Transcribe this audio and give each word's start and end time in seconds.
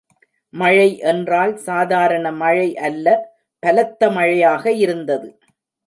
மழை 0.53 0.87
என்றால் 1.01 1.53
சாதாரண 1.57 2.31
மழை 2.31 2.67
அல்ல 2.79 3.05
பலத்த 3.63 4.11
மழையாக 4.11 4.71
இருந்தது. 4.71 5.29